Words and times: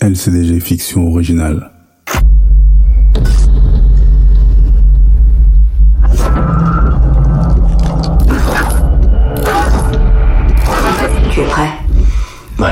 LCDG 0.00 0.60
Fiction 0.60 1.08
Originale. 1.12 1.70
Tu 11.30 11.40
es 11.40 11.44
prêt? 11.44 11.68
Oui. 12.58 12.66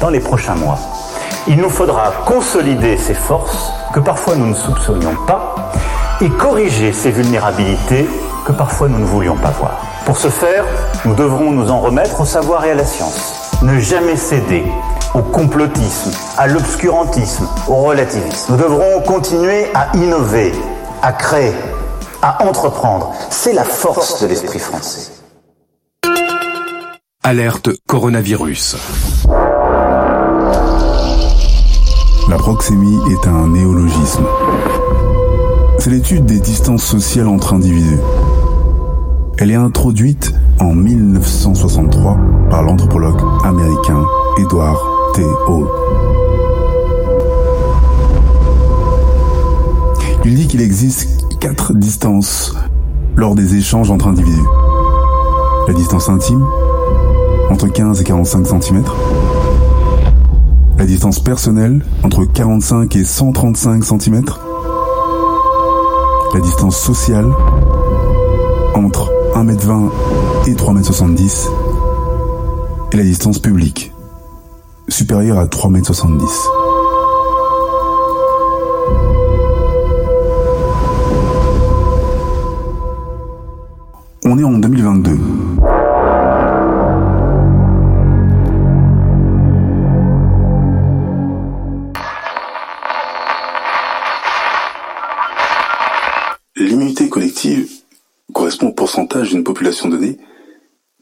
Dans 0.00 0.10
les 0.10 0.20
prochains 0.20 0.54
mois, 0.56 0.78
il 1.46 1.58
nous 1.58 1.70
faudra 1.70 2.12
consolider 2.26 2.96
ces 2.96 3.14
forces 3.14 3.70
que 3.92 4.00
parfois 4.00 4.34
nous 4.36 4.46
ne 4.46 4.54
soupçonnions 4.54 5.14
pas 5.26 5.72
et 6.20 6.30
corriger 6.30 6.92
ces 6.92 7.10
vulnérabilités 7.10 8.08
que 8.46 8.52
parfois 8.52 8.88
nous 8.88 8.98
ne 8.98 9.04
voulions 9.04 9.36
pas 9.36 9.50
voir. 9.50 9.80
Pour 10.06 10.16
ce 10.16 10.28
faire, 10.28 10.64
nous 11.04 11.14
devrons 11.14 11.50
nous 11.50 11.70
en 11.70 11.80
remettre 11.80 12.20
au 12.20 12.24
savoir 12.24 12.64
et 12.64 12.70
à 12.70 12.74
la 12.74 12.84
science. 12.84 13.50
Ne 13.62 13.78
jamais 13.78 14.16
céder 14.16 14.64
au 15.14 15.20
complotisme, 15.20 16.10
à 16.38 16.46
l'obscurantisme, 16.46 17.48
au 17.68 17.76
relativisme. 17.76 18.52
Nous 18.52 18.58
devrons 18.58 19.00
continuer 19.02 19.66
à 19.74 19.94
innover, 19.96 20.52
à 21.02 21.12
créer, 21.12 21.54
à 22.20 22.44
entreprendre. 22.44 23.14
C'est 23.30 23.52
la 23.52 23.64
force 23.64 24.20
de 24.22 24.26
l'esprit 24.26 24.58
français. 24.58 25.12
Alerte 27.22 27.70
coronavirus. 27.86 28.76
La 32.28 32.36
proxémie 32.36 32.98
est 33.10 33.28
un 33.28 33.48
néologisme. 33.48 34.24
C'est 35.78 35.90
l'étude 35.90 36.24
des 36.24 36.40
distances 36.40 36.82
sociales 36.82 37.28
entre 37.28 37.52
individus. 37.52 37.98
Elle 39.36 39.50
est 39.50 39.56
introduite 39.56 40.32
en 40.58 40.72
1963 40.74 42.16
par 42.50 42.62
l'anthropologue 42.62 43.20
américain 43.44 44.02
Edward 44.38 44.78
T. 45.14 45.22
Hall. 45.48 45.66
Il 50.24 50.34
dit 50.34 50.46
qu'il 50.46 50.62
existe 50.62 51.38
quatre 51.40 51.74
distances 51.74 52.54
lors 53.16 53.34
des 53.34 53.54
échanges 53.54 53.90
entre 53.90 54.08
individus. 54.08 54.48
La 55.68 55.74
distance 55.74 56.08
intime, 56.08 56.44
entre 57.50 57.68
15 57.68 58.00
et 58.00 58.04
45 58.04 58.46
cm. 58.46 58.84
La 60.76 60.86
distance 60.86 61.20
personnelle, 61.20 61.84
entre 62.02 62.24
45 62.24 62.96
et 62.96 63.04
135 63.04 63.84
cm. 63.84 64.24
La 66.34 66.40
distance 66.40 66.76
sociale, 66.76 67.26
entre 68.74 69.10
1m20 69.34 69.90
et 70.48 70.54
3m70. 70.54 71.48
Et 72.92 72.96
la 72.96 73.04
distance 73.04 73.38
publique, 73.38 73.92
supérieure 74.88 75.38
à 75.38 75.46
3m70. 75.46 76.24
On 84.26 84.38
est 84.38 84.44
en 84.44 84.58
2022. 84.58 85.18
Collective 97.14 97.70
correspond 98.32 98.70
au 98.70 98.72
pourcentage 98.72 99.28
d'une 99.30 99.44
population 99.44 99.88
donnée 99.88 100.18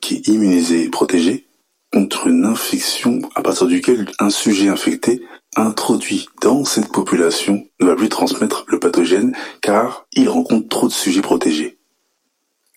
qui 0.03 0.17
est 0.17 0.29
immunisée 0.29 0.83
et 0.83 0.91
protégée 0.91 1.47
contre 1.91 2.27
une 2.27 2.45
infection 2.45 3.23
à 3.35 3.41
partir 3.41 3.67
duquel 3.67 4.11
un 4.19 4.29
sujet 4.29 4.69
infecté 4.69 5.23
introduit 5.57 6.29
dans 6.43 6.67
cette 6.67 6.93
population 6.93 7.67
ne 7.81 7.87
va 7.87 7.97
plus 7.97 8.11
transmettre 8.11 8.67
le 8.69 8.79
pathogène 8.79 9.35
car 9.63 10.07
il 10.13 10.29
rencontre 10.29 10.69
trop 10.69 10.87
de 10.87 10.93
sujets 10.93 11.23
protégés. 11.23 11.79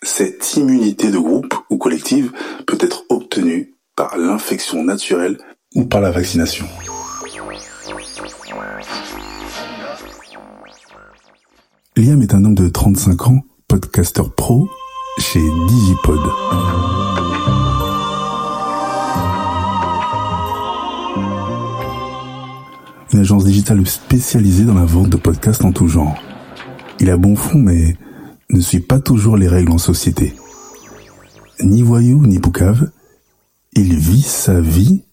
Cette 0.02 0.56
immunité 0.56 1.12
de 1.12 1.18
groupe 1.18 1.56
ou 1.70 1.78
collective 1.78 2.32
peut 2.66 2.78
être 2.80 3.04
obtenue 3.10 3.76
par 3.98 4.18
l'infection 4.18 4.82
naturelle 4.82 5.40
ou 5.74 5.84
par 5.84 6.00
la 6.00 6.12
vaccination. 6.12 6.68
Liam 11.98 12.22
est 12.22 12.34
un 12.34 12.44
homme 12.44 12.56
de 12.56 12.68
35 12.68 13.28
ans, 13.28 13.40
podcaster 13.70 14.24
pro 14.36 14.68
chez 15.18 15.40
Digipod. 15.40 16.20
Une 23.14 23.20
agence 23.20 23.46
digitale 23.46 23.88
spécialisée 23.88 24.66
dans 24.66 24.74
la 24.74 24.84
vente 24.84 25.08
de 25.08 25.16
podcasts 25.16 25.64
en 25.64 25.72
tout 25.72 25.88
genre. 25.88 26.22
Il 27.00 27.10
a 27.10 27.16
bon 27.16 27.38
fond 27.38 27.60
mais 27.60 27.96
ne 28.50 28.60
suit 28.60 28.82
pas 28.82 29.00
toujours 29.00 29.38
les 29.38 29.48
règles 29.48 29.72
en 29.72 29.78
société. 29.78 30.34
Ni 31.64 31.82
voyou 31.82 32.28
ni 32.28 32.40
boucave, 32.40 32.92
il 33.72 33.98
vit 33.98 34.22
sa 34.22 34.60
vie 34.60 35.06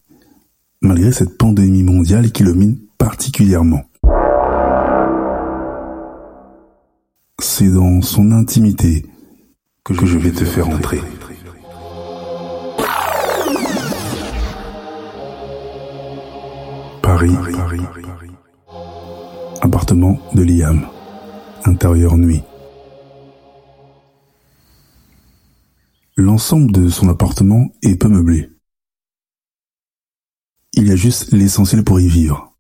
malgré 0.80 1.12
cette 1.12 1.38
pandémie 1.38 1.84
mondiale 1.84 2.32
qui 2.32 2.42
le 2.42 2.54
mine 2.54 2.78
particulièrement. 2.98 3.82
C'est 7.62 7.70
dans 7.70 8.02
son 8.02 8.32
intimité 8.32 9.06
que 9.84 10.04
je 10.04 10.18
vais 10.18 10.32
te 10.32 10.44
faire 10.44 10.68
entrer. 10.68 10.98
Paris, 17.02 17.36
appartement 19.60 20.18
de 20.34 20.42
Liam, 20.42 20.88
intérieur 21.64 22.18
nuit. 22.18 22.42
L'ensemble 26.16 26.72
de 26.72 26.88
son 26.88 27.08
appartement 27.10 27.68
est 27.82 27.94
peu 27.94 28.08
meublé. 28.08 28.50
Il 30.72 30.88
y 30.88 30.90
a 30.90 30.96
juste 30.96 31.30
l'essentiel 31.30 31.84
pour 31.84 32.00
y 32.00 32.08
vivre. 32.08 32.56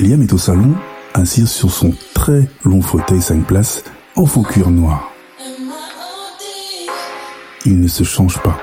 Liam 0.00 0.20
est 0.20 0.34
au 0.34 0.38
salon, 0.38 0.74
assis 1.16 1.46
sur 1.46 1.70
son 1.70 1.94
très 2.14 2.46
long 2.64 2.82
fauteuil 2.82 3.22
5 3.22 3.46
places 3.46 3.82
en 4.16 4.26
faux 4.26 4.42
cuir 4.42 4.70
noir. 4.70 5.10
Il 7.64 7.80
ne 7.80 7.88
se 7.88 8.04
change 8.04 8.40
pas. 8.42 8.58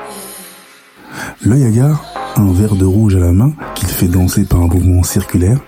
L'œil 1.43 1.65
hagard, 1.65 2.05
un 2.35 2.51
verre 2.53 2.75
de 2.75 2.85
rouge 2.85 3.15
à 3.15 3.19
la 3.19 3.31
main 3.31 3.53
qu'il 3.75 3.87
fait 3.87 4.07
danser 4.07 4.45
par 4.45 4.61
un 4.61 4.67
mouvement 4.67 5.03
circulaire. 5.03 5.59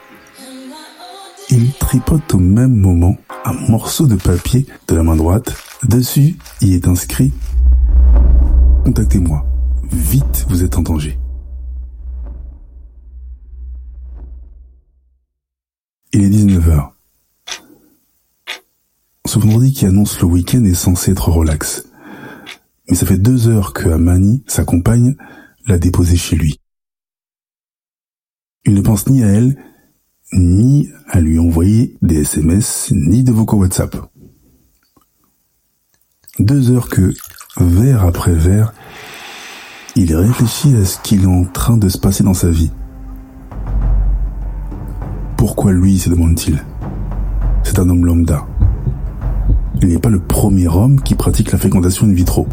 Il 1.49 1.73
tripote 1.73 2.33
au 2.33 2.39
même 2.39 2.75
moment 2.75 3.17
un 3.45 3.53
morceau 3.67 4.05
de 4.05 4.15
papier 4.15 4.65
de 4.87 4.95
la 4.95 5.03
main 5.03 5.15
droite. 5.15 5.55
Dessus, 5.83 6.35
il 6.61 6.73
est 6.73 6.87
inscrit 6.87 7.33
Contactez-moi. 8.85 9.43
Vite, 9.91 10.45
vous 10.49 10.63
êtes 10.63 10.77
en 10.77 10.81
danger. 10.81 11.17
Il 16.17 16.23
est 16.23 16.29
19h. 16.29 16.91
Ce 19.25 19.37
vendredi 19.37 19.73
qui 19.73 19.85
annonce 19.85 20.21
le 20.21 20.27
week-end 20.27 20.63
est 20.63 20.73
censé 20.73 21.11
être 21.11 21.27
relax. 21.27 21.89
Mais 22.87 22.95
ça 22.95 23.05
fait 23.05 23.17
deux 23.17 23.49
heures 23.49 23.73
que 23.73 23.89
Amani, 23.89 24.41
sa 24.47 24.63
compagne, 24.63 25.17
l'a 25.67 25.77
déposé 25.77 26.15
chez 26.15 26.37
lui. 26.37 26.61
Il 28.63 28.75
ne 28.75 28.81
pense 28.81 29.07
ni 29.07 29.25
à 29.25 29.27
elle, 29.27 29.61
ni 30.31 30.89
à 31.09 31.19
lui 31.19 31.37
envoyer 31.37 31.97
des 32.01 32.21
SMS, 32.21 32.93
ni 32.93 33.25
de 33.25 33.33
vocaux 33.33 33.57
WhatsApp. 33.57 33.97
Deux 36.39 36.71
heures 36.71 36.87
que, 36.87 37.13
vers 37.57 38.05
après 38.05 38.35
vers, 38.35 38.73
il 39.97 40.15
réfléchit 40.15 40.77
à 40.77 40.85
ce 40.85 40.97
qu'il 41.01 41.23
est 41.23 41.25
en 41.25 41.43
train 41.43 41.75
de 41.75 41.89
se 41.89 41.97
passer 41.97 42.23
dans 42.23 42.33
sa 42.33 42.51
vie. 42.51 42.71
Pourquoi 45.45 45.73
lui, 45.73 45.99
se 45.99 46.09
demande-t-il 46.09 46.57
C'est 47.61 47.77
un 47.77 47.87
homme 47.87 48.03
lambda. 48.03 48.47
Il 49.79 49.89
n'est 49.89 49.99
pas 49.99 50.09
le 50.09 50.19
premier 50.19 50.67
homme 50.67 50.99
qui 50.99 51.13
pratique 51.13 51.51
la 51.51 51.59
fécondation 51.59 52.07
in 52.07 52.13
vitro. 52.13 52.47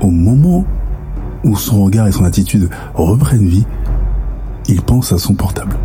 Au 0.00 0.10
moment 0.10 0.64
où 1.42 1.56
son 1.56 1.82
regard 1.82 2.06
et 2.06 2.12
son 2.12 2.24
attitude 2.24 2.70
reprennent 2.94 3.48
vie, 3.48 3.66
il 4.68 4.80
pense 4.80 5.12
à 5.12 5.18
son 5.18 5.34
portable. 5.34 5.76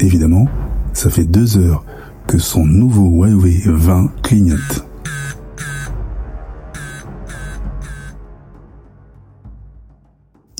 Évidemment, 0.00 0.48
ça 0.94 1.10
fait 1.10 1.26
deux 1.26 1.58
heures 1.58 1.84
que 2.26 2.38
son 2.38 2.64
nouveau 2.64 3.22
Huawei 3.22 3.60
20 3.66 4.12
clignote. 4.22 4.87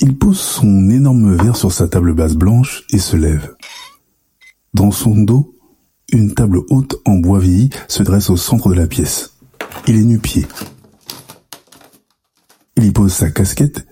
Il 0.09 0.17
pose 0.17 0.41
son 0.41 0.89
énorme 0.89 1.37
verre 1.37 1.55
sur 1.55 1.71
sa 1.71 1.87
table 1.87 2.15
basse 2.15 2.33
blanche 2.33 2.83
et 2.89 2.99
se 2.99 3.15
lève. 3.15 3.55
Dans 4.73 4.91
son 4.91 5.15
dos, 5.15 5.55
une 6.11 6.33
table 6.33 6.61
haute 6.71 6.97
en 7.05 7.17
bois 7.17 7.41
vieilli 7.41 7.69
se 7.89 8.03
dresse 8.03 8.31
au 8.31 8.39
centre 8.39 8.71
de 8.71 8.75
la 8.75 8.87
pièce. 8.87 9.35
Il 9.87 9.97
est 9.97 10.05
nu-pied. 10.05 10.47
Il 12.79 12.85
y 12.87 12.91
pose 12.91 13.13
sa 13.13 13.31
casquette 13.31 13.87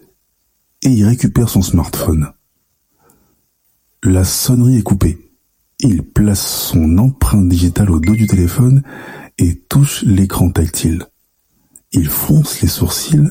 et 0.81 0.89
y 0.89 1.05
récupère 1.05 1.51
son 1.51 1.61
smartphone. 1.61 2.33
La 4.03 4.25
sonnerie 4.25 4.79
est 4.79 4.83
coupée. 4.83 5.19
Il 5.81 6.03
place 6.03 6.47
son 6.47 6.97
empreinte 6.97 7.47
digitale 7.47 7.91
au 7.91 8.01
dos 8.01 8.15
du 8.15 8.27
téléphone 8.27 8.83
et 9.37 9.55
touche 9.69 10.03
l'écran 10.03 10.49
tactile. 10.49 11.05
Il 11.93 12.09
fronce 12.09 12.63
les 12.63 12.69
sourcils. 12.69 13.29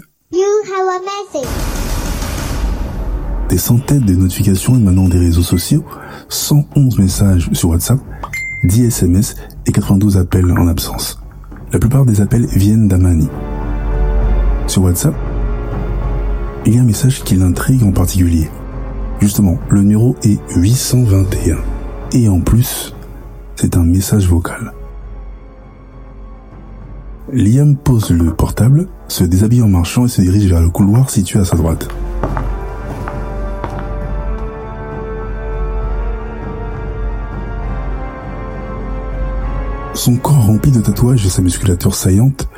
Des 3.55 3.61
centaines 3.61 4.03
de 4.03 4.15
notifications 4.15 4.75
émanant 4.75 5.07
des 5.07 5.17
réseaux 5.17 5.41
sociaux, 5.41 5.85
111 6.27 6.99
messages 6.99 7.49
sur 7.53 7.69
WhatsApp, 7.69 7.99
10 8.65 8.87
SMS 8.87 9.35
et 9.65 9.71
92 9.71 10.17
appels 10.17 10.51
en 10.51 10.67
absence. 10.67 11.21
La 11.71 11.79
plupart 11.79 12.05
des 12.05 12.19
appels 12.19 12.47
viennent 12.47 12.89
d'Amani. 12.89 13.29
Sur 14.67 14.83
WhatsApp, 14.83 15.15
il 16.65 16.75
y 16.75 16.77
a 16.77 16.81
un 16.81 16.83
message 16.83 17.23
qui 17.23 17.37
l'intrigue 17.37 17.83
en 17.83 17.93
particulier. 17.93 18.49
Justement, 19.21 19.57
le 19.69 19.83
numéro 19.83 20.17
est 20.21 20.37
821. 20.57 21.55
Et 22.11 22.27
en 22.27 22.41
plus, 22.41 22.93
c'est 23.55 23.77
un 23.77 23.85
message 23.85 24.27
vocal. 24.27 24.73
Liam 27.31 27.77
pose 27.77 28.09
le 28.09 28.33
portable, 28.33 28.89
se 29.07 29.23
déshabille 29.23 29.61
en 29.61 29.69
marchant 29.69 30.07
et 30.07 30.09
se 30.09 30.21
dirige 30.21 30.49
vers 30.49 30.61
le 30.61 30.69
couloir 30.69 31.09
situé 31.09 31.39
à 31.39 31.45
sa 31.45 31.55
droite. 31.55 31.87
Son 39.95 40.17
corps 40.17 40.45
rempli 40.45 40.73
de 40.73 40.81
tatouages 40.81 41.25
et 41.25 41.29
sa 41.29 41.41
musculature 41.41 41.95
saillante 41.95 42.49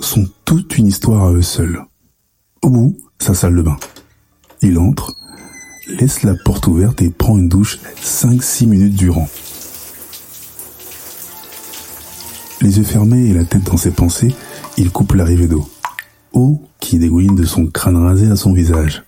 sont 0.00 0.28
toute 0.44 0.76
une 0.76 0.86
histoire 0.86 1.24
à 1.24 1.32
eux 1.32 1.42
seuls. 1.42 1.82
Au 2.62 2.68
bout, 2.68 2.96
sa 3.18 3.32
salle 3.32 3.56
de 3.56 3.62
bain. 3.62 3.78
Il 4.60 4.78
entre, 4.78 5.14
laisse 5.88 6.22
la 6.24 6.34
porte 6.44 6.66
ouverte 6.66 7.00
et 7.00 7.08
prend 7.08 7.38
une 7.38 7.48
douche 7.48 7.78
5-6 8.02 8.66
minutes 8.66 8.94
durant. 8.94 9.28
Les 12.60 12.76
yeux 12.76 12.84
fermés 12.84 13.28
et 13.28 13.32
la 13.32 13.44
tête 13.44 13.64
dans 13.64 13.78
ses 13.78 13.90
pensées, 13.90 14.34
il 14.76 14.90
coupe 14.90 15.14
l'arrivée 15.14 15.48
d'eau. 15.48 15.68
Eau 16.34 16.62
qui 16.80 16.98
dégouline 16.98 17.34
de 17.34 17.44
son 17.44 17.66
crâne 17.66 17.96
rasé 17.96 18.30
à 18.30 18.36
son 18.36 18.52
visage. 18.52 19.04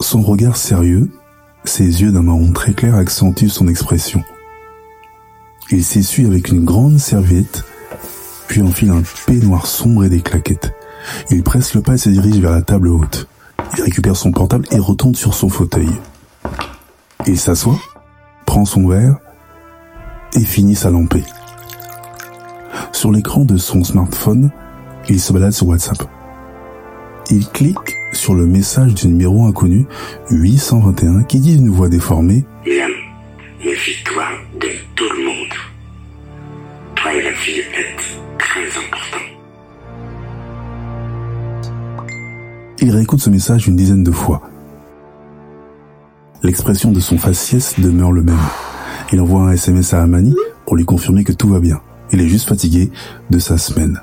Son 0.00 0.20
regard 0.20 0.58
sérieux, 0.58 1.10
ses 1.64 2.02
yeux 2.02 2.12
d'un 2.12 2.22
marron 2.22 2.52
très 2.52 2.74
clair 2.74 2.94
accentuent 2.94 3.48
son 3.48 3.68
expression. 3.68 4.22
Il 5.72 5.84
s'essuie 5.84 6.26
avec 6.26 6.48
une 6.48 6.64
grande 6.64 6.98
serviette, 6.98 7.64
puis 8.48 8.60
enfile 8.60 8.90
un 8.90 9.02
peignoir 9.26 9.66
sombre 9.66 10.04
et 10.04 10.08
des 10.08 10.20
claquettes. 10.20 10.72
Il 11.30 11.44
presse 11.44 11.74
le 11.74 11.80
pas 11.80 11.94
et 11.94 11.98
se 11.98 12.08
dirige 12.08 12.38
vers 12.38 12.50
la 12.50 12.62
table 12.62 12.88
haute. 12.88 13.28
Il 13.76 13.84
récupère 13.84 14.16
son 14.16 14.32
portable 14.32 14.66
et 14.72 14.78
retourne 14.78 15.14
sur 15.14 15.32
son 15.32 15.48
fauteuil. 15.48 15.90
Il 17.26 17.38
s'assoit, 17.38 17.78
prend 18.46 18.64
son 18.64 18.88
verre 18.88 19.16
et 20.34 20.44
finit 20.44 20.74
sa 20.74 20.90
lampée. 20.90 21.24
Sur 22.90 23.12
l'écran 23.12 23.44
de 23.44 23.56
son 23.56 23.84
smartphone, 23.84 24.50
il 25.08 25.20
se 25.20 25.32
balade 25.32 25.52
sur 25.52 25.68
WhatsApp. 25.68 26.02
Il 27.30 27.46
clique 27.48 27.96
sur 28.12 28.34
le 28.34 28.44
message 28.44 28.94
du 28.94 29.06
numéro 29.06 29.46
inconnu 29.46 29.86
821 30.30 31.22
qui 31.22 31.38
dit 31.38 31.56
d'une 31.56 31.70
voix 31.70 31.88
déformée 31.88 32.44
méfie-toi 33.64 34.24
Êtes 37.48 38.18
très 38.38 38.66
importants. 38.66 39.16
Il 42.80 42.90
réécoute 42.90 43.20
ce 43.20 43.30
message 43.30 43.66
une 43.66 43.76
dizaine 43.76 44.04
de 44.04 44.10
fois. 44.10 44.42
L'expression 46.42 46.92
de 46.92 47.00
son 47.00 47.16
faciès 47.16 47.80
demeure 47.80 48.12
le 48.12 48.22
même. 48.22 48.36
Il 49.10 49.22
envoie 49.22 49.40
un 49.40 49.52
SMS 49.52 49.94
à 49.94 50.02
Amani 50.02 50.36
pour 50.66 50.76
lui 50.76 50.84
confirmer 50.84 51.24
que 51.24 51.32
tout 51.32 51.48
va 51.48 51.60
bien. 51.60 51.80
Il 52.12 52.20
est 52.20 52.28
juste 52.28 52.46
fatigué 52.46 52.90
de 53.30 53.38
sa 53.38 53.56
semaine. 53.56 54.02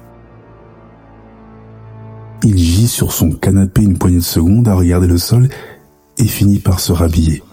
Il 2.43 2.57
gît 2.57 2.87
sur 2.87 3.13
son 3.13 3.31
canapé 3.31 3.83
une 3.83 3.99
poignée 3.99 4.17
de 4.17 4.21
secondes 4.21 4.67
à 4.67 4.73
regarder 4.73 5.07
le 5.07 5.19
sol 5.19 5.47
et 6.17 6.25
finit 6.25 6.59
par 6.59 6.79
se 6.79 6.91
rhabiller. 6.91 7.43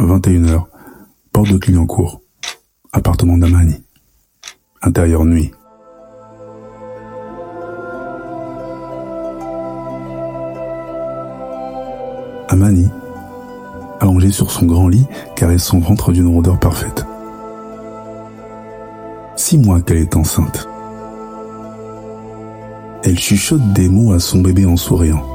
21h, 0.00 0.66
porte 1.32 1.50
de 1.50 1.56
Clignancourt, 1.56 2.20
appartement 2.92 3.38
d'Amani. 3.38 3.82
Intérieur 4.82 5.24
nuit. 5.24 5.50
Amani, 12.48 12.88
allongée 14.00 14.30
sur 14.30 14.50
son 14.50 14.66
grand 14.66 14.88
lit, 14.88 15.06
caresse 15.34 15.64
son 15.64 15.78
ventre 15.78 16.12
d'une 16.12 16.26
rondeur 16.26 16.60
parfaite. 16.60 17.06
Six 19.36 19.56
mois 19.56 19.80
qu'elle 19.80 19.98
est 19.98 20.16
enceinte. 20.16 20.68
Elle 23.04 23.18
chuchote 23.18 23.72
des 23.72 23.88
mots 23.88 24.12
à 24.12 24.20
son 24.20 24.42
bébé 24.42 24.66
en 24.66 24.76
souriant. 24.76 25.26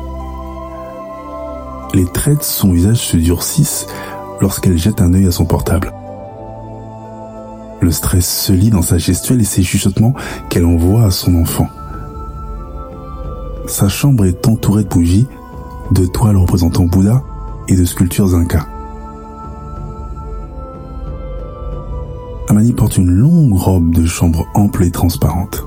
Les 1.94 2.06
traits 2.06 2.38
de 2.38 2.44
son 2.44 2.72
visage 2.74 3.00
se 3.00 3.18
durcissent 3.18 3.88
lorsqu'elle 4.42 4.78
jette 4.78 5.02
un 5.02 5.14
œil 5.14 5.28
à 5.28 5.32
son 5.32 5.46
portable. 5.46 5.94
Le 7.82 7.92
stress 7.92 8.28
se 8.28 8.54
lit 8.54 8.70
dans 8.70 8.82
sa 8.82 8.98
gestuelle 8.98 9.42
et 9.42 9.46
ses 9.46 9.64
chuchotements 9.64 10.14
qu'elle 10.50 10.66
envoie 10.66 11.04
à 11.04 11.12
son 11.12 11.36
enfant. 11.36 11.68
Sa 13.68 13.88
chambre 13.88 14.26
est 14.26 14.48
entourée 14.48 14.84
de 14.84 14.90
bougies, 14.90 15.28
de 15.92 16.06
toiles 16.06 16.38
représentant 16.38 16.86
Bouddha 16.86 17.24
et 17.68 17.76
de 17.76 17.86
sculptures 17.86 18.34
incas. 18.34 18.66
Amani 22.50 22.74
porte 22.74 22.98
une 22.98 23.12
longue 23.12 23.54
robe 23.54 23.94
de 23.94 24.06
chambre 24.06 24.48
ample 24.56 24.86
et 24.86 24.92
transparente. 24.92 25.66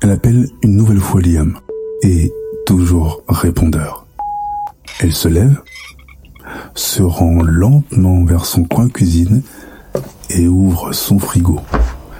Elle 0.00 0.10
appelle 0.10 0.48
une 0.62 0.76
nouvelle 0.76 1.00
fois 1.00 1.20
Liam 1.20 1.58
et 2.02 2.32
toujours 2.66 3.22
répondeur. 3.28 4.07
Elle 5.00 5.12
se 5.12 5.28
lève, 5.28 5.62
se 6.74 7.02
rend 7.02 7.42
lentement 7.42 8.24
vers 8.24 8.44
son 8.44 8.64
coin 8.64 8.88
cuisine 8.88 9.42
et 10.30 10.48
ouvre 10.48 10.92
son 10.92 11.20
frigo. 11.20 11.60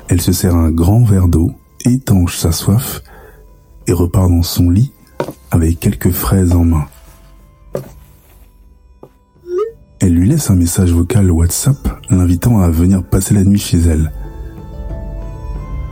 Elle 0.08 0.20
se 0.20 0.32
sert 0.32 0.54
un 0.54 0.70
grand 0.70 1.02
verre 1.02 1.26
d'eau, 1.26 1.50
étanche 1.84 2.36
sa 2.36 2.52
soif 2.52 3.02
et 3.88 3.92
repart 3.92 4.30
dans 4.30 4.44
son 4.44 4.70
lit 4.70 4.92
avec 5.50 5.80
quelques 5.80 6.12
fraises 6.12 6.52
en 6.52 6.64
main. 6.64 6.86
Elle 10.00 10.14
lui 10.14 10.28
laisse 10.28 10.48
un 10.48 10.54
message 10.54 10.92
vocal 10.92 11.30
WhatsApp 11.32 11.76
l'invitant 12.10 12.60
à 12.60 12.70
venir 12.70 13.02
passer 13.02 13.34
la 13.34 13.42
nuit 13.42 13.58
chez 13.58 13.78
elle. 13.78 14.12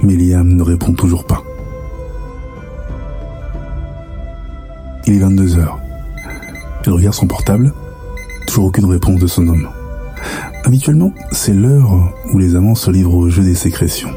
Mais 0.02 0.14
Liam 0.14 0.54
ne 0.54 0.62
répond 0.62 0.92
toujours 0.92 1.26
pas. 1.26 1.42
Il 5.06 5.14
est 5.14 5.18
22 5.18 5.58
heures. 5.58 5.80
Elle 6.86 6.92
regarde 6.92 7.14
son 7.14 7.26
portable. 7.26 7.72
Toujours 8.46 8.66
aucune 8.66 8.84
réponse 8.84 9.18
de 9.18 9.26
son 9.26 9.48
homme. 9.48 9.68
Habituellement, 10.64 11.12
c'est 11.32 11.52
l'heure 11.52 12.12
où 12.32 12.38
les 12.38 12.54
amants 12.54 12.76
se 12.76 12.90
livrent 12.90 13.14
au 13.14 13.28
jeu 13.28 13.42
des 13.42 13.56
sécrétions. 13.56 14.10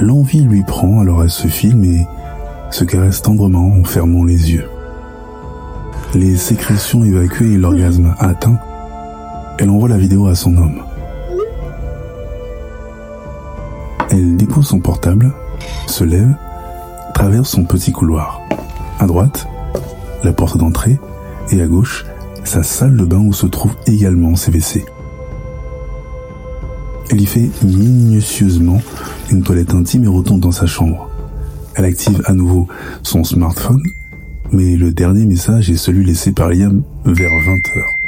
L'envie 0.00 0.42
lui 0.42 0.64
prend, 0.64 1.00
alors 1.00 1.22
elle 1.22 1.30
se 1.30 1.46
filme 1.46 1.84
et 1.84 2.06
se 2.70 2.84
caresse 2.84 3.22
tendrement 3.22 3.72
en 3.78 3.84
fermant 3.84 4.24
les 4.24 4.52
yeux. 4.52 4.68
Les 6.14 6.36
sécrétions 6.36 7.04
évacuées 7.04 7.52
et 7.52 7.58
l'orgasme 7.58 8.14
atteint, 8.18 8.58
elle 9.58 9.70
envoie 9.70 9.88
la 9.88 9.98
vidéo 9.98 10.26
à 10.26 10.34
son 10.34 10.56
homme. 10.56 10.82
Elle 14.10 14.36
dépose 14.36 14.66
son 14.66 14.80
portable, 14.80 15.32
se 15.86 16.04
lève, 16.04 16.34
traverse 17.14 17.50
son 17.50 17.64
petit 17.64 17.92
couloir. 17.92 18.40
À 18.98 19.06
droite, 19.06 19.46
la 20.24 20.32
porte 20.32 20.58
d'entrée 20.58 20.98
et 21.50 21.62
à 21.62 21.66
gauche, 21.66 22.04
sa 22.44 22.62
salle 22.62 22.96
de 22.96 23.04
bain 23.04 23.18
où 23.18 23.32
se 23.32 23.46
trouvent 23.46 23.76
également 23.86 24.36
ses 24.36 24.50
WC. 24.50 24.84
Elle 27.10 27.20
y 27.20 27.26
fait 27.26 27.50
minutieusement 27.62 28.80
une 29.30 29.42
toilette 29.42 29.74
intime 29.74 30.04
et 30.04 30.08
retourne 30.08 30.40
dans 30.40 30.52
sa 30.52 30.66
chambre. 30.66 31.10
Elle 31.74 31.84
active 31.84 32.22
à 32.26 32.32
nouveau 32.32 32.66
son 33.02 33.22
smartphone, 33.22 33.82
mais 34.52 34.76
le 34.76 34.92
dernier 34.92 35.26
message 35.26 35.70
est 35.70 35.76
celui 35.76 36.04
laissé 36.04 36.32
par 36.32 36.48
Liam 36.48 36.82
vers 37.04 37.30
20 37.30 37.52
heures. 37.76 37.98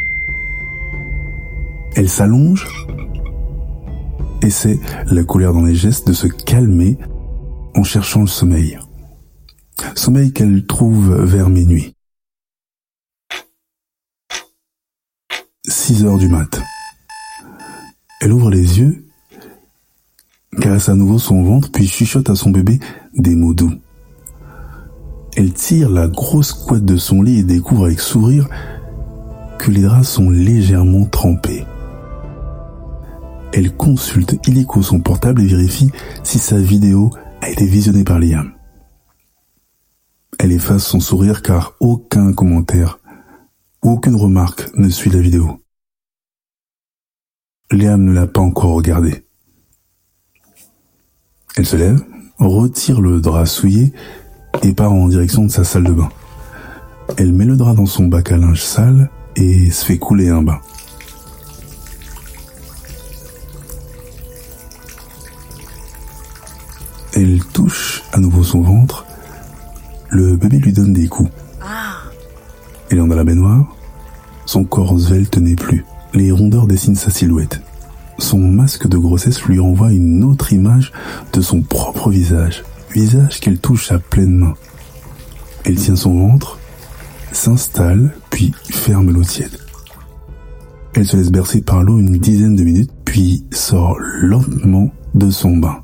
Elle 1.95 2.09
s'allonge 2.09 2.67
essaie, 4.43 4.79
la 5.07 5.25
colère 5.25 5.53
dans 5.53 5.65
les 5.65 5.75
gestes, 5.75 6.09
de 6.09 6.13
se 6.13 6.27
calmer 6.27 6.97
en 7.75 7.83
cherchant 7.83 8.23
le 8.23 8.27
sommeil. 8.27 8.79
Sommeil 9.95 10.33
qu'elle 10.33 10.65
trouve 10.67 11.23
vers 11.25 11.51
minuit. 11.51 11.95
6 15.89 16.05
heures 16.05 16.19
du 16.19 16.29
mat. 16.29 16.61
Elle 18.21 18.35
ouvre 18.35 18.51
les 18.51 18.79
yeux, 18.79 19.07
caresse 20.61 20.91
à 20.91 20.95
nouveau 20.95 21.19
son 21.19 21.43
ventre, 21.43 21.73
puis 21.73 21.89
chuchote 21.89 22.29
à 22.29 22.35
son 22.35 22.51
bébé 22.51 22.79
des 23.15 23.35
mots 23.35 23.55
doux. 23.55 23.73
Elle 25.35 25.55
tire 25.55 25.89
la 25.89 26.07
grosse 26.07 26.53
couette 26.53 26.85
de 26.85 26.99
son 26.99 27.23
lit 27.23 27.39
et 27.39 27.43
découvre 27.43 27.87
avec 27.87 28.01
sourire 28.01 28.51
que 29.59 29.71
les 29.71 29.81
draps 29.81 30.07
sont 30.07 30.29
légèrement 30.29 31.07
trempés. 31.07 31.65
Elle 33.55 33.75
consulte 33.75 34.37
illico 34.47 34.83
son 34.83 35.01
portable 35.01 35.41
et 35.41 35.47
vérifie 35.47 35.91
si 36.23 36.39
sa 36.39 36.59
vidéo 36.59 37.09
a 37.41 37.49
été 37.49 37.65
visionnée 37.65 38.05
par 38.05 38.19
Liam. 38.19 38.53
Elle 40.39 40.53
efface 40.53 40.85
son 40.85 41.01
sourire 41.01 41.41
car 41.41 41.77
aucun 41.81 42.35
commentaire 42.35 42.99
aucune 43.81 44.17
remarque 44.17 44.69
ne 44.77 44.91
suit 44.91 45.09
la 45.09 45.21
vidéo. 45.21 45.59
Liam 47.71 48.03
ne 48.03 48.13
l'a 48.13 48.27
pas 48.27 48.41
encore 48.41 48.73
regardée. 48.73 49.25
Elle 51.57 51.67
se 51.67 51.77
lève, 51.77 52.03
retire 52.39 53.01
le 53.01 53.21
drap 53.21 53.45
souillé 53.45 53.93
et 54.63 54.73
part 54.73 54.93
en 54.93 55.07
direction 55.09 55.45
de 55.45 55.51
sa 55.51 55.65
salle 55.65 55.85
de 55.85 55.93
bain. 55.93 56.09
Elle 57.19 57.33
met 57.33 57.45
le 57.45 57.57
drap 57.57 57.75
dans 57.75 57.87
son 57.87 58.07
bac 58.07 58.33
à 58.33 58.39
linge 58.39 58.63
sale 58.63 59.11
et 59.37 59.71
se 59.71 59.85
fait 59.85 59.99
couler 59.99 60.31
un 60.31 60.43
bain. 60.43 60.61
Elle 67.13 67.45
touche 67.53 68.03
à 68.13 68.19
nouveau 68.19 68.45
son 68.45 68.63
ventre. 68.63 69.05
Le 70.09 70.37
bébé 70.37 70.59
lui 70.59 70.73
donne 70.73 70.95
des 70.95 71.09
coups. 71.09 71.31
Elle 72.89 72.97
est 72.97 73.01
dans 73.01 73.15
la 73.15 73.25
baignoire. 73.25 73.77
Son 74.47 74.65
corps 74.65 74.99
svelte 74.99 75.37
n'est 75.37 75.57
plus. 75.57 75.85
Les 76.15 76.33
rondeurs 76.33 76.67
dessinent 76.67 76.97
sa 76.97 77.11
silhouette. 77.11 77.61
Son 78.19 78.39
masque 78.39 78.89
de 78.89 78.99
grossesse 78.99 79.43
lui 79.43 79.59
renvoie 79.59 79.93
une 79.93 80.25
autre 80.25 80.53
image 80.53 80.93
de 81.33 81.41
son 81.41 81.63
propre 81.63 82.11
visage. 82.11 82.65
Visage 82.93 83.41
qu'elle 83.41 83.59
touche 83.59 83.93
à 83.93 83.99
pleine 83.99 84.35
main. 84.35 84.55
Elle 85.65 85.77
tient 85.77 85.97
son 85.97 86.19
ventre, 86.19 86.59
s'installe, 87.33 88.15
puis 88.31 88.53
ferme 88.71 89.11
l'eau 89.11 89.23
tiède. 89.23 89.59
Elle 90.95 91.07
se 91.07 91.17
laisse 91.17 91.31
bercer 91.31 91.61
par 91.61 91.83
l'eau 91.83 91.99
une 91.99 92.19
dizaine 92.19 92.57
de 92.57 92.65
minutes, 92.65 92.91
puis 93.05 93.45
sort 93.53 93.97
lentement 94.21 94.91
de 95.15 95.31
son 95.31 95.57
bain. 95.57 95.79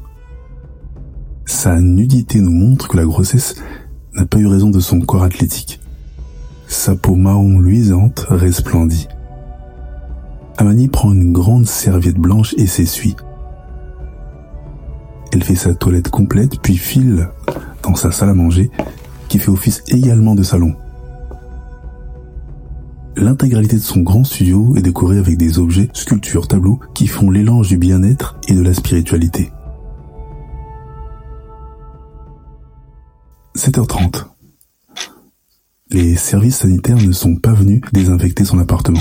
Sa 1.44 1.80
nudité 1.80 2.40
nous 2.40 2.50
montre 2.50 2.88
que 2.88 2.96
la 2.96 3.04
grossesse 3.04 3.54
n'a 4.14 4.24
pas 4.24 4.38
eu 4.38 4.46
raison 4.46 4.70
de 4.70 4.80
son 4.80 5.00
corps 5.00 5.22
athlétique. 5.22 5.80
Sa 6.66 6.96
peau 6.96 7.14
marron 7.14 7.58
luisante 7.58 8.26
resplendit. 8.28 9.06
Amani 10.64 10.88
prend 10.88 11.12
une 11.12 11.30
grande 11.30 11.66
serviette 11.66 12.16
blanche 12.16 12.54
et 12.56 12.66
s'essuie. 12.66 13.16
Elle 15.30 15.44
fait 15.44 15.56
sa 15.56 15.74
toilette 15.74 16.08
complète 16.08 16.58
puis 16.62 16.78
file 16.78 17.28
dans 17.82 17.94
sa 17.94 18.10
salle 18.10 18.30
à 18.30 18.34
manger 18.34 18.70
qui 19.28 19.38
fait 19.38 19.50
office 19.50 19.82
également 19.88 20.34
de 20.34 20.42
salon. 20.42 20.74
L'intégralité 23.16 23.76
de 23.76 23.82
son 23.82 24.00
grand 24.00 24.24
studio 24.24 24.74
est 24.74 24.80
décorée 24.80 25.18
avec 25.18 25.36
des 25.36 25.58
objets, 25.58 25.90
sculptures, 25.92 26.48
tableaux 26.48 26.80
qui 26.94 27.08
font 27.08 27.30
l'élan 27.30 27.60
du 27.60 27.76
bien-être 27.76 28.40
et 28.48 28.54
de 28.54 28.62
la 28.62 28.72
spiritualité. 28.72 29.52
7h30. 33.54 34.24
Les 35.90 36.16
services 36.16 36.56
sanitaires 36.56 36.96
ne 36.96 37.12
sont 37.12 37.36
pas 37.36 37.52
venus 37.52 37.82
désinfecter 37.92 38.46
son 38.46 38.58
appartement. 38.58 39.00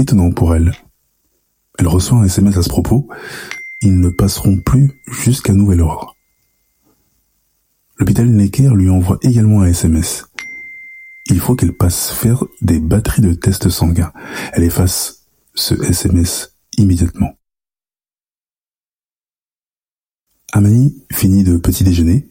Étonnant 0.00 0.30
pour 0.30 0.54
elle. 0.54 0.72
Elle 1.78 1.86
reçoit 1.86 2.16
un 2.16 2.24
SMS 2.24 2.56
à 2.56 2.62
ce 2.62 2.70
propos. 2.70 3.06
Ils 3.82 4.00
ne 4.00 4.08
passeront 4.08 4.56
plus 4.56 4.90
jusqu'à 5.06 5.52
nouvel 5.52 5.82
ordre. 5.82 6.16
L'hôpital 7.98 8.26
Necker 8.30 8.70
lui 8.74 8.88
envoie 8.88 9.18
également 9.20 9.60
un 9.60 9.66
SMS. 9.66 10.24
Il 11.26 11.38
faut 11.38 11.54
qu'elle 11.54 11.76
passe 11.76 12.12
faire 12.12 12.42
des 12.62 12.80
batteries 12.80 13.20
de 13.20 13.34
tests 13.34 13.68
sanguins. 13.68 14.10
Elle 14.54 14.62
efface 14.62 15.26
ce 15.54 15.74
SMS 15.74 16.56
immédiatement. 16.78 17.34
Amani 20.52 21.04
finit 21.12 21.44
de 21.44 21.58
petit 21.58 21.84
déjeuner. 21.84 22.26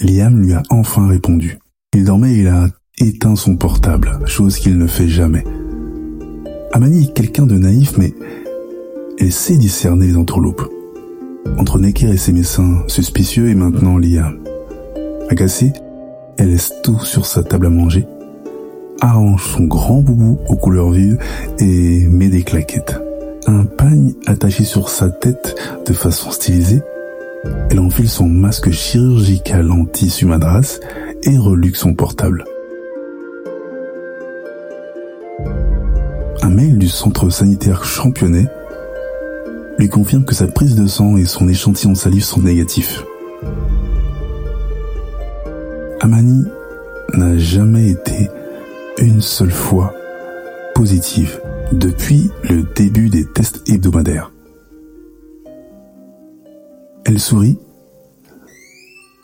Liam 0.00 0.40
lui 0.40 0.54
a 0.54 0.62
enfin 0.70 1.06
répondu. 1.06 1.58
Il 1.92 2.06
dormait 2.06 2.32
et 2.32 2.40
il 2.40 2.48
a 2.48 2.70
éteint 2.96 3.36
son 3.36 3.58
portable, 3.58 4.26
chose 4.26 4.56
qu'il 4.56 4.78
ne 4.78 4.86
fait 4.86 5.08
jamais. 5.08 5.44
Amani 6.72 7.04
est 7.04 7.12
quelqu'un 7.12 7.46
de 7.46 7.56
naïf, 7.56 7.96
mais 7.98 8.12
elle 9.18 9.32
sait 9.32 9.56
discerner 9.56 10.06
les 10.06 10.16
entourloupes. 10.16 10.68
Entre 11.58 11.78
Necker 11.78 12.10
et 12.10 12.16
ses 12.16 12.32
médecins 12.32 12.82
suspicieux 12.86 13.48
et 13.48 13.54
maintenant 13.54 13.98
Liam. 13.98 14.38
Agacée, 15.28 15.72
elle 16.38 16.50
laisse 16.50 16.72
tout 16.82 17.00
sur 17.00 17.26
sa 17.26 17.42
table 17.42 17.66
à 17.66 17.70
manger, 17.70 18.06
arrange 19.00 19.44
son 19.44 19.64
grand 19.64 20.00
boubou 20.00 20.38
aux 20.48 20.56
couleurs 20.56 20.90
vives 20.90 21.18
et 21.58 22.06
met 22.06 22.28
des 22.28 22.42
claquettes. 22.42 22.98
Un 23.46 23.64
pagne 23.64 24.14
attaché 24.26 24.64
sur 24.64 24.88
sa 24.88 25.08
tête 25.08 25.56
de 25.86 25.92
façon 25.92 26.30
stylisée 26.30 26.82
elle 27.70 27.80
enfile 27.80 28.08
son 28.08 28.28
masque 28.28 28.70
chirurgical 28.70 29.70
en 29.70 29.84
tissu 29.84 30.26
madras 30.26 30.78
et 31.22 31.38
reluque 31.38 31.76
son 31.76 31.94
portable. 31.94 32.44
Du 36.68 36.88
centre 36.88 37.30
sanitaire 37.30 37.84
championnet 37.84 38.46
lui 39.78 39.88
confirme 39.88 40.24
que 40.24 40.34
sa 40.34 40.46
prise 40.46 40.74
de 40.74 40.86
sang 40.86 41.16
et 41.16 41.24
son 41.24 41.48
échantillon 41.48 41.92
de 41.92 41.96
salive 41.96 42.22
sont 42.22 42.42
négatifs. 42.42 43.02
Amani 46.00 46.44
n'a 47.14 47.38
jamais 47.38 47.90
été 47.90 48.28
une 48.98 49.22
seule 49.22 49.50
fois 49.50 49.94
positive 50.74 51.40
depuis 51.72 52.30
le 52.42 52.62
début 52.76 53.08
des 53.08 53.24
tests 53.24 53.62
hebdomadaires. 53.66 54.30
Elle 57.06 57.18
sourit, 57.18 57.58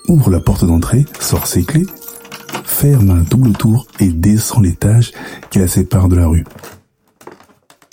ouvre 0.09 0.31
la 0.31 0.41
porte 0.41 0.65
d'entrée, 0.65 1.05
sort 1.21 1.47
ses 1.47 1.65
clés, 1.65 1.87
ferme 2.65 3.11
un 3.11 3.23
double 3.23 3.53
tour 3.53 3.87
et 4.01 4.09
descend 4.09 4.65
l'étage 4.65 5.13
qui 5.51 5.59
la 5.59 5.69
sépare 5.69 6.09
de 6.09 6.17
la 6.17 6.27
rue. 6.27 6.45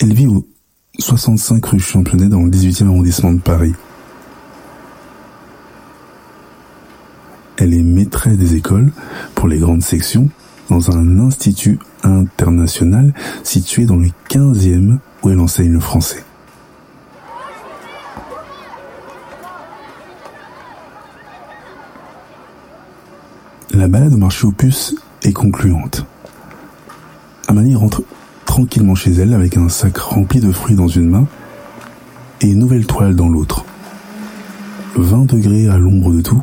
Elle 0.04 0.12
vit 0.12 0.26
au 0.26 0.46
65 0.98 1.64
rue 1.64 1.80
Championnet 1.80 2.28
dans 2.28 2.42
le 2.42 2.50
18e 2.50 2.88
arrondissement 2.88 3.32
de 3.32 3.40
Paris. 3.40 3.72
Elle 7.56 7.72
est 7.72 7.82
maîtresse 7.82 8.36
des 8.36 8.54
écoles 8.54 8.92
pour 9.34 9.48
les 9.48 9.56
grandes 9.56 9.82
sections 9.82 10.28
dans 10.68 10.90
un 10.90 11.18
institut 11.20 11.78
international 12.02 13.14
situé 13.44 13.86
dans 13.86 13.96
le 13.96 14.10
15e 14.28 14.98
où 15.22 15.30
elle 15.30 15.40
enseigne 15.40 15.72
le 15.72 15.80
français. 15.80 16.22
La 23.70 23.88
balade 23.88 24.12
au 24.12 24.18
marché 24.18 24.46
aux 24.46 24.52
puces 24.52 24.94
est 25.22 25.32
concluante. 25.32 26.04
Amani 27.48 27.74
rentre 27.74 28.02
tranquillement 28.54 28.94
chez 28.94 29.10
elle 29.10 29.34
avec 29.34 29.56
un 29.56 29.68
sac 29.68 29.98
rempli 29.98 30.38
de 30.38 30.52
fruits 30.52 30.76
dans 30.76 30.86
une 30.86 31.10
main 31.10 31.26
et 32.40 32.46
une 32.46 32.60
nouvelle 32.60 32.86
toile 32.86 33.16
dans 33.16 33.28
l'autre. 33.28 33.64
20 34.94 35.24
degrés 35.24 35.66
à 35.66 35.76
l'ombre 35.76 36.12
de 36.12 36.20
tout, 36.20 36.40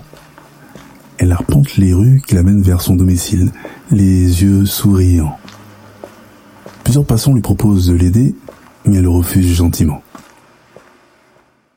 elle 1.20 1.32
arpente 1.32 1.78
les 1.78 1.94
rues 1.94 2.22
qui 2.28 2.36
l'amènent 2.36 2.64
vers 2.64 2.82
son 2.82 2.98
domicile, 2.98 3.52
les 3.92 4.44
yeux 4.44 4.66
souriants. 4.66 5.38
Plusieurs 6.84 7.06
passants 7.06 7.34
lui 7.34 7.40
proposent 7.40 7.88
de 7.88 7.96
l'aider, 7.96 8.36
mais 8.84 8.98
elle 8.98 9.08
refuse 9.08 9.56
gentiment. 9.56 10.04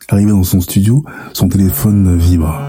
Arrivée 0.08 0.32
dans 0.32 0.42
son 0.42 0.60
studio, 0.60 1.04
son 1.32 1.48
téléphone 1.48 2.16
vibre. 2.16 2.60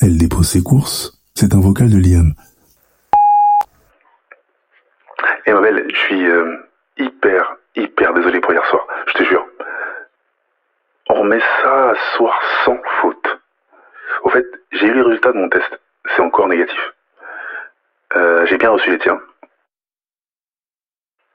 Elle 0.00 0.16
dépose 0.16 0.48
ses 0.48 0.62
courses, 0.62 1.20
c'est 1.34 1.54
un 1.54 1.60
vocal 1.60 1.90
de 1.90 1.98
Liam. 1.98 2.32
Eh 5.44 5.52
ma 5.52 5.60
je 5.60 5.96
suis 6.06 6.24
euh, 6.24 6.56
hyper, 6.96 7.56
hyper 7.74 8.14
désolé 8.14 8.40
pour 8.40 8.52
hier 8.52 8.64
soir, 8.66 8.86
je 9.06 9.12
te 9.14 9.22
jure. 9.24 9.46
On 11.08 11.14
remet 11.14 11.40
ça 11.40 11.90
à 11.90 11.94
soir 12.16 12.40
sans 12.64 12.80
faute. 13.00 13.38
Au 14.22 14.30
fait, 14.30 14.46
j'ai 14.70 14.86
eu 14.86 14.94
les 14.94 15.02
résultats 15.02 15.32
de 15.32 15.38
mon 15.38 15.48
test. 15.48 15.80
C'est 16.14 16.22
encore 16.22 16.48
négatif. 16.48 16.92
Euh, 18.16 18.46
j'ai 18.46 18.58
bien 18.58 18.70
reçu 18.70 18.90
les 18.90 18.98
tiens. 18.98 19.20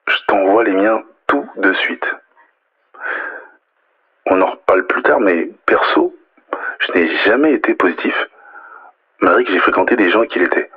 Je 0.08 0.18
t'envoie 0.28 0.64
les 0.64 0.74
miens 0.74 1.04
tout 1.28 1.48
de 1.58 1.74
suite. 1.74 2.06
on 4.30 4.42
en 4.42 4.52
reparle 4.52 4.86
plus 4.88 5.02
tard, 5.04 5.20
mais 5.20 5.50
perso, 5.66 6.16
je 6.80 6.92
n'ai 6.94 7.16
jamais 7.24 7.54
été 7.54 7.74
positif, 7.74 8.16
malgré 9.22 9.46
que 9.46 9.52
j'ai 9.52 9.60
fréquenté 9.60 9.96
des 9.96 10.10
gens 10.10 10.26
qui 10.26 10.40
l'étaient. 10.40 10.70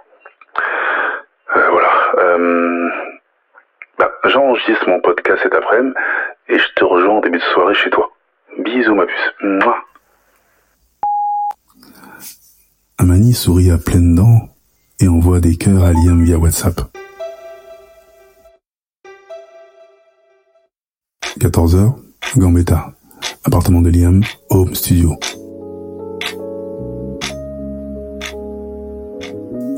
Euh, 1.57 1.71
voilà. 1.71 2.13
Euh, 2.19 3.10
J'enregistre 4.25 4.89
mon 4.89 5.01
podcast 5.01 5.41
cet 5.43 5.55
après-midi 5.55 5.95
et 6.49 6.59
je 6.59 6.67
te 6.77 6.85
rejoins 6.85 7.17
en 7.17 7.21
début 7.21 7.39
de 7.39 7.43
soirée 7.55 7.75
chez 7.75 7.91
toi. 7.91 8.11
Bisous 8.59 8.95
ma 8.95 9.07
puce. 9.07 9.35
Mouah. 9.43 9.77
Amani 12.99 13.33
sourit 13.33 13.71
à 13.71 13.79
pleines 13.79 14.15
dents 14.15 14.49
et 15.01 15.09
envoie 15.09 15.41
des 15.41 15.57
cœurs 15.57 15.85
à 15.85 15.93
Liam 15.93 16.23
via 16.23 16.37
WhatsApp. 16.37 16.81
14h, 21.39 21.95
Gambetta. 22.37 22.93
Appartement 23.45 23.81
de 23.81 23.89
Liam, 23.89 24.23
Home 24.51 24.75
Studio. 24.75 25.17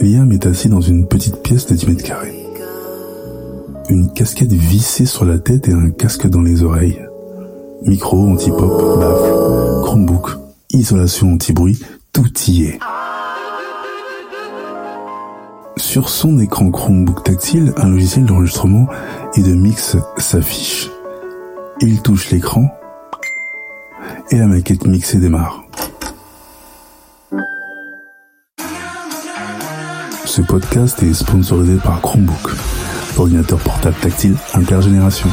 Liam 0.01 0.33
est 0.33 0.47
assis 0.47 0.69
dans 0.69 0.81
une 0.81 1.07
petite 1.07 1.41
pièce 1.45 1.67
de 1.67 1.75
10 1.75 1.89
mètres 1.89 2.05
carrés. 2.05 2.42
Une 3.93 4.11
casquette 4.11 4.55
vissée 4.55 5.05
sur 5.05 5.27
la 5.27 5.39
tête 5.39 5.69
et 5.69 5.73
un 5.75 5.91
casque 5.91 6.27
dans 6.27 6.41
les 6.41 6.63
oreilles. 6.63 6.99
Micro, 7.83 8.27
anti-pop, 8.27 8.99
baffle, 8.99 9.83
Chromebook, 9.83 10.31
isolation 10.71 11.35
anti-bruit, 11.35 11.79
tout 12.11 12.33
y 12.49 12.65
est. 12.65 12.79
Sur 15.77 16.09
son 16.09 16.39
écran 16.39 16.71
Chromebook 16.71 17.23
tactile, 17.23 17.75
un 17.77 17.91
logiciel 17.91 18.25
d'enregistrement 18.25 18.87
et 19.37 19.43
de 19.43 19.53
mix 19.53 19.99
s'affiche. 20.17 20.89
Il 21.83 22.01
touche 22.01 22.31
l'écran 22.31 22.71
et 24.31 24.39
la 24.39 24.47
maquette 24.47 24.87
mixée 24.87 25.19
démarre. 25.19 25.65
Ce 30.25 30.41
podcast 30.41 31.03
est 31.03 31.13
sponsorisé 31.13 31.75
par 31.77 32.01
Chromebook, 32.01 32.53
l'ordinateur 33.17 33.59
portable 33.59 33.97
tactile 34.01 34.37
intergénération. 34.55 35.29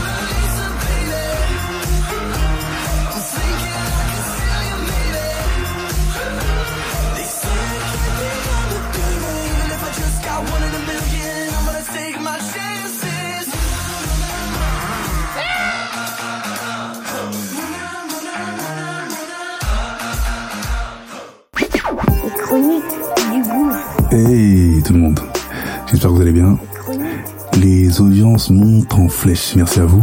Les 21.59 22.29
chroniques 22.41 22.83
du 23.31 23.41
goût. 23.41 23.71
Hey 24.11 24.81
tout 24.83 24.93
le 24.93 24.99
monde, 24.99 25.19
j'espère 25.87 26.09
que 26.09 26.15
vous 26.15 26.21
allez 26.21 26.31
bien. 26.31 26.57
Les 27.99 28.05
audiences 28.05 28.49
montent 28.49 28.93
en 28.93 29.09
flèche, 29.09 29.57
merci 29.57 29.81
à 29.81 29.85
vous. 29.85 30.01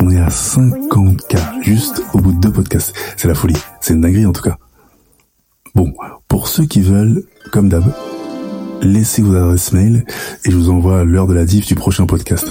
On 0.00 0.10
est 0.10 0.18
à 0.18 0.26
50K, 0.26 1.62
juste 1.62 2.02
au 2.12 2.18
bout 2.18 2.32
de 2.32 2.40
deux 2.40 2.50
podcasts. 2.50 2.92
C'est 3.16 3.28
la 3.28 3.36
folie, 3.36 3.56
c'est 3.80 3.94
une 3.94 4.00
dinguerie 4.00 4.26
en 4.26 4.32
tout 4.32 4.42
cas. 4.42 4.58
Bon, 5.72 5.94
pour 6.26 6.48
ceux 6.48 6.66
qui 6.66 6.80
veulent, 6.80 7.22
comme 7.52 7.68
d'hab, 7.68 7.84
laissez 8.82 9.22
vos 9.22 9.36
adresses 9.36 9.72
mail 9.72 10.04
et 10.44 10.50
je 10.50 10.56
vous 10.56 10.70
envoie 10.70 11.04
l'heure 11.04 11.28
de 11.28 11.34
la 11.34 11.44
diff 11.44 11.68
du 11.68 11.76
prochain 11.76 12.06
podcast. 12.06 12.48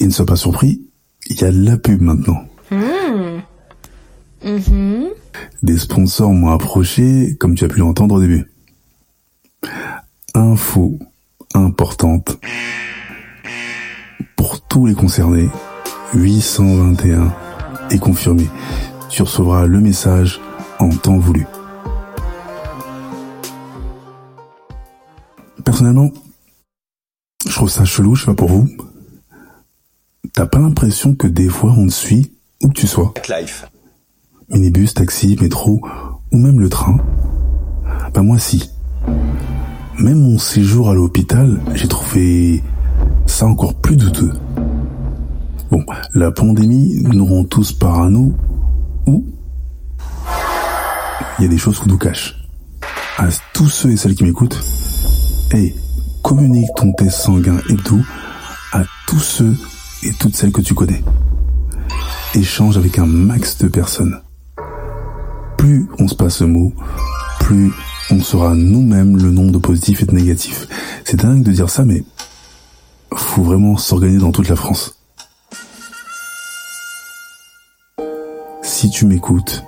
Et 0.00 0.04
ne 0.04 0.10
sois 0.10 0.26
pas 0.26 0.34
surpris, 0.34 0.82
il 1.28 1.40
y 1.40 1.44
a 1.44 1.52
de 1.52 1.64
la 1.64 1.76
pub 1.76 2.00
maintenant. 2.00 2.42
Des 5.62 5.78
sponsors 5.78 6.32
m'ont 6.32 6.50
approché, 6.50 7.36
comme 7.38 7.54
tu 7.54 7.64
as 7.64 7.68
pu 7.68 7.78
l'entendre 7.78 8.16
au 8.16 8.20
début. 8.20 8.50
Info 10.34 10.98
importante. 11.58 12.38
Pour 14.36 14.60
tous 14.60 14.86
les 14.86 14.94
concernés, 14.94 15.48
821 16.14 17.32
est 17.90 17.98
confirmé. 17.98 18.46
Tu 19.08 19.22
recevras 19.22 19.66
le 19.66 19.80
message 19.80 20.40
en 20.78 20.90
temps 20.90 21.18
voulu. 21.18 21.46
Personnellement, 25.64 26.10
je 27.46 27.52
trouve 27.52 27.68
ça 27.68 27.84
chelou, 27.84 28.14
je 28.14 28.22
sais 28.22 28.26
pas 28.26 28.34
pour 28.34 28.48
vous. 28.48 28.68
T'as 30.32 30.46
pas 30.46 30.58
l'impression 30.58 31.14
que 31.14 31.26
des 31.26 31.48
fois 31.48 31.74
on 31.76 31.86
te 31.86 31.92
suit 31.92 32.32
où 32.62 32.68
que 32.68 32.74
tu 32.74 32.86
sois 32.86 33.12
minibus, 34.48 34.94
taxi, 34.94 35.36
métro 35.40 35.80
ou 36.32 36.38
même 36.38 36.60
le 36.60 36.68
train 36.68 36.98
Bah 38.14 38.22
moi 38.22 38.38
si. 38.38 38.70
Même 39.98 40.20
mon 40.20 40.38
séjour 40.38 40.90
à 40.90 40.94
l'hôpital, 40.94 41.60
j'ai 41.74 41.88
trouvé 41.88 42.62
ça 43.26 43.46
encore 43.46 43.74
plus 43.74 43.96
douteux. 43.96 44.32
Bon, 45.70 45.84
la 46.14 46.30
pandémie 46.30 47.02
nous 47.02 47.26
rend 47.26 47.44
tous 47.44 47.72
parano 47.72 48.32
ou 49.06 49.26
il 51.38 51.42
y 51.42 51.44
a 51.46 51.48
des 51.48 51.58
choses 51.58 51.78
qu'on 51.78 51.88
nous 51.88 51.98
cache. 51.98 52.36
À 53.18 53.28
tous 53.52 53.68
ceux 53.68 53.90
et 53.90 53.96
celles 53.96 54.14
qui 54.14 54.24
m'écoutent, 54.24 54.60
hey, 55.52 55.74
communique 56.22 56.70
ton 56.76 56.92
test 56.92 57.16
sanguin 57.16 57.58
hebdo 57.68 57.98
à 58.72 58.84
tous 59.06 59.20
ceux 59.20 59.56
et 60.04 60.12
toutes 60.12 60.36
celles 60.36 60.52
que 60.52 60.60
tu 60.60 60.74
connais. 60.74 61.02
Échange 62.34 62.76
avec 62.76 62.98
un 62.98 63.06
max 63.06 63.58
de 63.58 63.68
personnes 63.68 64.20
plus 65.58 65.86
on 65.98 66.08
se 66.08 66.14
passe 66.14 66.36
ce 66.36 66.44
mot, 66.44 66.72
plus 67.40 67.72
on 68.10 68.22
saura 68.22 68.54
nous-mêmes 68.54 69.16
le 69.16 69.30
nombre 69.30 69.52
de 69.52 69.58
positifs 69.58 70.02
et 70.02 70.06
de 70.06 70.14
négatifs. 70.14 70.66
C'est 71.04 71.16
dingue 71.16 71.42
de 71.42 71.52
dire 71.52 71.70
ça, 71.70 71.84
mais 71.84 72.02
faut 73.14 73.42
vraiment 73.42 73.76
s'organiser 73.76 74.20
dans 74.20 74.32
toute 74.32 74.48
la 74.48 74.56
France. 74.56 74.98
Si 78.62 78.90
tu 78.90 79.06
m'écoutes, 79.06 79.64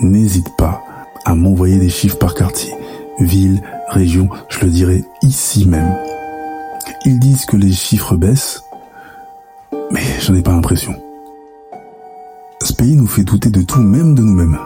n'hésite 0.00 0.56
pas 0.56 0.82
à 1.24 1.34
m'envoyer 1.34 1.78
des 1.78 1.88
chiffres 1.88 2.18
par 2.18 2.34
quartier, 2.34 2.74
ville, 3.18 3.62
région, 3.88 4.28
je 4.48 4.60
le 4.60 4.70
dirai 4.70 5.04
ici 5.22 5.66
même. 5.66 5.96
Ils 7.04 7.18
disent 7.18 7.46
que 7.46 7.56
les 7.56 7.72
chiffres 7.72 8.16
baissent, 8.16 8.62
mais 9.90 10.04
j'en 10.20 10.34
ai 10.34 10.42
pas 10.42 10.52
l'impression. 10.52 10.94
Ce 12.62 12.72
pays 12.72 12.94
nous 12.94 13.06
fait 13.06 13.24
douter 13.24 13.50
de 13.50 13.62
tout, 13.62 13.80
même 13.80 14.14
de 14.14 14.22
nous-mêmes. 14.22 14.58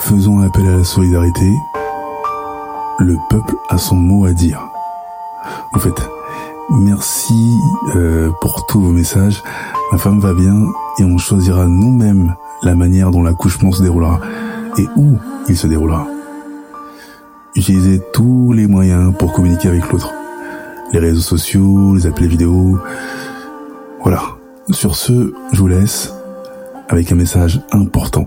Faisons 0.00 0.40
appel 0.40 0.66
à 0.66 0.76
la 0.78 0.84
solidarité. 0.84 1.54
Le 2.98 3.16
peuple 3.30 3.54
a 3.68 3.78
son 3.78 3.96
mot 3.96 4.26
à 4.26 4.32
dire. 4.32 4.60
En 5.72 5.78
fait, 5.78 5.94
merci 6.70 7.56
euh, 7.94 8.30
pour 8.40 8.66
tous 8.66 8.80
vos 8.80 8.90
messages. 8.90 9.42
Ma 9.92 9.98
femme 9.98 10.18
va 10.18 10.34
bien 10.34 10.56
et 10.98 11.04
on 11.04 11.16
choisira 11.16 11.66
nous-mêmes 11.66 12.34
la 12.62 12.74
manière 12.74 13.10
dont 13.10 13.22
l'accouchement 13.22 13.72
se 13.72 13.82
déroulera 13.82 14.20
et 14.78 14.86
où 14.96 15.16
il 15.48 15.56
se 15.56 15.66
déroulera. 15.66 16.06
Utilisez 17.54 18.02
tous 18.12 18.52
les 18.52 18.66
moyens 18.66 19.14
pour 19.16 19.32
communiquer 19.32 19.68
avec 19.68 19.90
l'autre. 19.90 20.12
Les 20.92 20.98
réseaux 20.98 21.20
sociaux, 21.20 21.94
les 21.94 22.06
appels 22.06 22.26
vidéo. 22.26 22.78
Voilà. 24.02 24.22
Sur 24.70 24.96
ce, 24.96 25.32
je 25.52 25.60
vous 25.60 25.68
laisse 25.68 26.12
avec 26.88 27.12
un 27.12 27.14
message 27.14 27.60
important. 27.70 28.26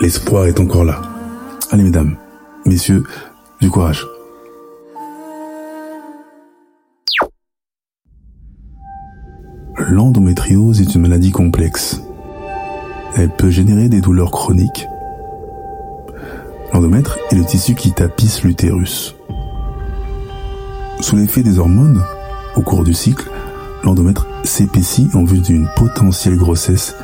L'espoir 0.00 0.46
est 0.46 0.58
encore 0.60 0.84
là. 0.84 1.00
Allez 1.70 1.84
mesdames, 1.84 2.16
messieurs, 2.66 3.04
du 3.60 3.70
courage. 3.70 4.06
L'endométriose 9.78 10.80
est 10.80 10.94
une 10.94 11.02
maladie 11.02 11.30
complexe. 11.30 12.00
Elle 13.16 13.30
peut 13.30 13.50
générer 13.50 13.88
des 13.88 14.00
douleurs 14.00 14.30
chroniques. 14.30 14.86
L'endomètre 16.72 17.18
est 17.30 17.36
le 17.36 17.44
tissu 17.44 17.74
qui 17.74 17.92
tapisse 17.92 18.42
l'utérus. 18.42 19.14
Sous 21.00 21.16
l'effet 21.16 21.42
des 21.42 21.58
hormones, 21.58 22.02
au 22.56 22.62
cours 22.62 22.82
du 22.82 22.94
cycle, 22.94 23.30
l'endomètre 23.84 24.26
s'épaissit 24.42 25.08
en 25.14 25.24
vue 25.24 25.40
d'une 25.40 25.68
potentielle 25.76 26.36
grossesse 26.36 26.96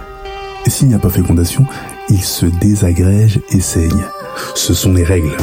et 0.67 0.71
s'il 0.71 0.89
n'y 0.89 0.95
a 0.95 0.99
pas 0.99 1.09
fécondation, 1.09 1.67
il 2.11 2.23
se 2.23 2.47
désagrège 2.47 3.41
et 3.51 3.61
saigne. 3.61 4.05
Ce 4.55 4.75
sont 4.75 4.93
les 4.93 5.05
règles. 5.05 5.37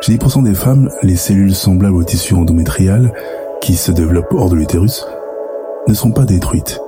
Chez 0.00 0.16
10% 0.16 0.44
des 0.44 0.54
femmes, 0.54 0.90
les 1.02 1.16
cellules 1.16 1.54
semblables 1.54 1.96
au 1.96 2.04
tissu 2.04 2.34
endométrial, 2.34 3.12
qui 3.60 3.74
se 3.74 3.90
développent 3.90 4.32
hors 4.34 4.50
de 4.50 4.56
l'utérus, 4.56 5.06
ne 5.88 5.94
sont 5.94 6.12
pas 6.12 6.24
détruites 6.24 6.78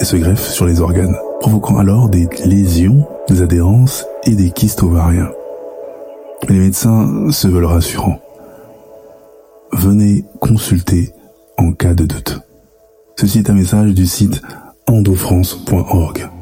et 0.00 0.04
se 0.04 0.16
greffent 0.16 0.50
sur 0.50 0.64
les 0.64 0.80
organes, 0.80 1.16
provoquant 1.40 1.76
alors 1.76 2.08
des 2.08 2.28
lésions, 2.46 3.06
des 3.28 3.42
adhérences 3.42 4.06
et 4.24 4.34
des 4.34 4.50
kystes 4.50 4.82
ovariens. 4.82 5.30
Mais 6.48 6.54
les 6.54 6.60
médecins 6.60 7.30
se 7.30 7.48
veulent 7.48 7.64
rassurants. 7.66 8.18
venez 9.72 10.24
consulter 10.40 11.12
en 11.56 11.72
cas 11.72 11.94
de 11.94 12.04
doute. 12.04 12.40
Ceci 13.16 13.38
est 13.38 13.50
un 13.50 13.54
message 13.54 13.92
du 13.92 14.06
site 14.06 14.42
endofrance.org. 14.86 16.33